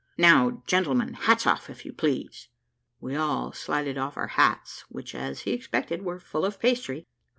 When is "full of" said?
6.19-6.59